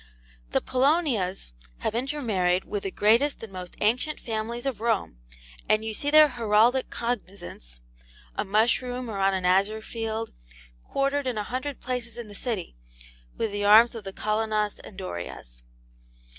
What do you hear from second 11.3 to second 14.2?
a hundred places in the city with the arms of the